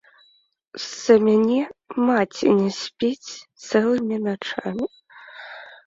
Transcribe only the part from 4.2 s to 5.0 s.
начамі.